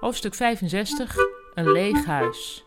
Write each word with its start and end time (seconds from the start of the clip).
Hoofdstuk 0.00 0.34
65. 0.34 1.16
Een 1.54 1.72
leeg 1.72 2.04
huis. 2.04 2.64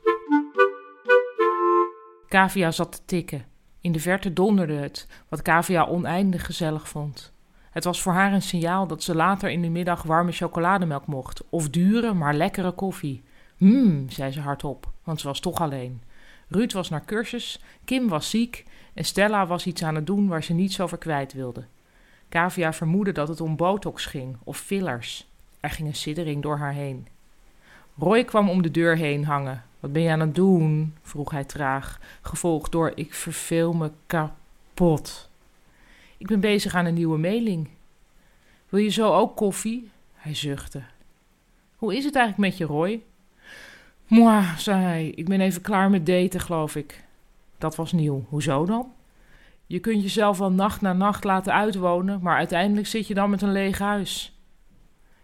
Kavia 2.28 2.72
zat 2.72 2.92
te 2.92 3.00
tikken. 3.06 3.46
In 3.82 3.92
de 3.92 4.00
verte 4.00 4.34
donderde 4.34 4.74
het, 4.74 5.08
wat 5.30 5.42
Kavia 5.42 5.86
oneindig 5.86 6.46
gezellig 6.46 6.88
vond. 6.88 7.34
Het 7.72 7.84
was 7.84 8.02
voor 8.02 8.14
haar 8.14 8.34
een 8.34 8.42
signaal 8.42 8.88
dat 8.88 9.04
ze 9.04 9.16
later 9.16 9.50
in 9.50 9.62
de 9.62 9.70
middag 9.70 10.04
warme 10.04 10.32
chocolademelk 10.32 11.06
mocht, 11.06 11.44
of 11.50 11.70
dure, 11.70 12.14
maar 12.14 12.34
lekkere 12.34 12.72
koffie. 12.72 13.24
Hmm, 13.58 14.10
zei 14.10 14.32
ze 14.32 14.40
hardop, 14.40 14.92
want 15.04 15.20
ze 15.20 15.28
was 15.28 15.40
toch 15.40 15.62
alleen. 15.62 16.02
Ruud 16.48 16.72
was 16.72 16.90
naar 16.90 17.06
cursus, 17.06 17.60
Kim 17.86 18.08
was 18.08 18.30
ziek 18.30 18.66
en 18.94 19.06
Stella 19.06 19.48
was 19.48 19.66
iets 19.66 19.84
aan 19.84 19.96
het 19.96 20.08
doen 20.08 20.28
waar 20.28 20.44
ze 20.44 20.54
niets 20.54 20.82
over 20.82 20.98
kwijt 20.98 21.34
wilde. 21.34 21.66
Kavia 22.30 22.74
vermoedde 22.74 23.12
dat 23.12 23.28
het 23.28 23.42
om 23.42 23.56
botox 23.56 24.06
ging 24.06 24.38
of 24.44 24.58
fillers. 24.58 25.32
Er 25.60 25.70
ging 25.70 25.88
een 25.88 25.96
siddering 25.96 26.42
door 26.42 26.58
haar 26.58 26.74
heen. 26.74 27.08
Roy 27.98 28.24
kwam 28.24 28.50
om 28.50 28.62
de 28.62 28.72
deur 28.72 28.98
heen 28.98 29.26
hangen. 29.26 29.64
Wat 29.80 29.94
ben 29.94 30.02
je 30.02 30.10
aan 30.10 30.20
het 30.20 30.36
doen? 30.36 30.96
vroeg 31.02 31.32
hij 31.32 31.44
traag, 31.44 32.00
gevolgd 32.22 32.72
door 32.72 32.92
ik 32.96 33.14
verveel 33.14 33.74
me 33.74 33.92
kapot. 34.06 35.30
Ik 36.18 36.28
ben 36.28 36.40
bezig 36.40 36.76
aan 36.76 36.86
een 36.86 36.94
nieuwe 36.94 37.18
mailing. 37.18 37.70
Wil 38.70 38.80
je 38.80 38.90
zo 38.90 39.14
ook 39.14 39.36
koffie? 39.36 39.90
Hij 40.14 40.36
zuchtte. 40.36 40.82
Hoe 41.76 41.96
is 41.96 42.06
het 42.06 42.16
eigenlijk 42.16 42.50
met 42.50 42.58
je, 42.58 42.66
Roy? 42.66 43.02
Moi, 44.08 44.44
zei 44.58 44.82
hij, 44.82 45.08
ik 45.08 45.28
ben 45.28 45.42
even 45.42 45.62
klaar 45.62 45.90
met 45.90 46.06
daten, 46.06 46.40
geloof 46.40 46.76
ik. 46.76 47.04
Dat 47.58 47.76
was 47.76 47.92
nieuw. 47.92 48.26
Hoezo 48.30 48.66
dan? 48.66 48.92
Je 49.66 49.80
kunt 49.80 50.02
jezelf 50.02 50.38
wel 50.38 50.52
nacht 50.52 50.82
na 50.82 50.94
nacht 50.94 51.24
laten 51.24 51.54
uitwonen, 51.54 52.20
maar 52.22 52.38
uiteindelijk 52.38 52.88
zit 52.88 53.08
je 53.08 53.14
dan 53.14 53.30
met 53.30 53.42
een 53.42 53.52
leeg 53.52 53.80
huis. 53.80 54.33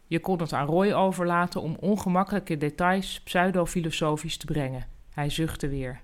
Je 0.09 0.19
kon 0.19 0.39
het 0.39 0.53
aan 0.53 0.65
Roy 0.65 0.91
overlaten 0.91 1.61
om 1.61 1.77
ongemakkelijke 1.79 2.57
details 2.57 3.21
pseudo-filosofisch 3.21 4.37
te 4.37 4.45
brengen. 4.45 4.87
Hij 5.13 5.29
zuchtte 5.29 5.67
weer. 5.67 6.01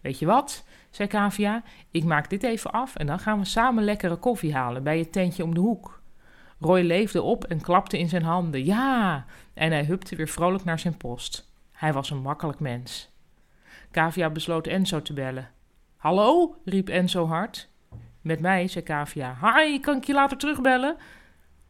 Weet 0.00 0.18
je 0.18 0.26
wat, 0.26 0.64
zei 0.90 1.08
Kavia, 1.08 1.62
ik 1.90 2.04
maak 2.04 2.30
dit 2.30 2.42
even 2.42 2.70
af 2.70 2.96
en 2.96 3.06
dan 3.06 3.18
gaan 3.18 3.38
we 3.38 3.44
samen 3.44 3.84
lekkere 3.84 4.16
koffie 4.16 4.54
halen 4.54 4.82
bij 4.82 4.98
het 4.98 5.12
tentje 5.12 5.42
om 5.42 5.54
de 5.54 5.60
hoek. 5.60 6.02
Roy 6.60 6.80
leefde 6.80 7.22
op 7.22 7.44
en 7.44 7.60
klapte 7.60 7.98
in 7.98 8.08
zijn 8.08 8.22
handen. 8.22 8.64
Ja! 8.64 9.24
En 9.54 9.70
hij 9.70 9.84
hupte 9.84 10.16
weer 10.16 10.28
vrolijk 10.28 10.64
naar 10.64 10.78
zijn 10.78 10.96
post. 10.96 11.52
Hij 11.72 11.92
was 11.92 12.10
een 12.10 12.22
makkelijk 12.22 12.60
mens. 12.60 13.10
Kavia 13.90 14.30
besloot 14.30 14.66
Enzo 14.66 15.02
te 15.02 15.12
bellen. 15.12 15.50
Hallo? 15.96 16.56
riep 16.64 16.88
Enzo 16.88 17.26
hard. 17.26 17.68
Met 18.20 18.40
mij, 18.40 18.68
zei 18.68 18.84
Kavia. 18.84 19.36
Hi, 19.40 19.80
kan 19.80 19.96
ik 19.96 20.04
je 20.04 20.12
later 20.12 20.36
terugbellen? 20.36 20.96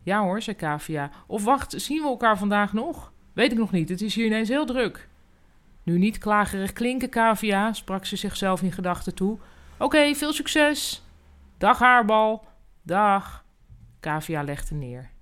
Ja 0.05 0.23
hoor, 0.23 0.43
zei 0.43 0.57
Kavia. 0.57 1.11
Of 1.27 1.45
wacht, 1.45 1.75
zien 1.77 2.03
we 2.03 2.09
elkaar 2.09 2.39
vandaag 2.39 2.73
nog? 2.73 3.13
Weet 3.33 3.53
ik 3.53 3.59
nog 3.59 3.73
niet, 3.73 3.89
het 3.89 4.01
is 4.01 4.15
hier 4.15 4.27
ineens 4.27 4.49
heel 4.49 4.67
druk. 4.67 5.09
Nu 5.83 5.99
niet 5.99 6.19
klagerig 6.19 6.73
klinken, 6.73 7.09
Kavia, 7.09 7.73
sprak 7.73 8.05
ze 8.05 8.17
zichzelf 8.17 8.63
in 8.63 8.73
gedachten 8.73 9.15
toe. 9.15 9.39
Oké, 9.79 10.15
veel 10.15 10.33
succes. 10.33 11.03
Dag 11.59 11.79
haarbal. 11.79 12.45
Dag. 12.83 13.45
Kavia 14.01 14.43
legde 14.43 14.75
neer. 14.75 15.14